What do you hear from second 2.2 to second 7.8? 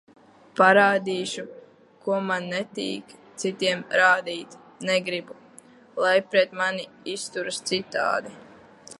man netīk citiem rādīt, negribu, lai pret mani izturas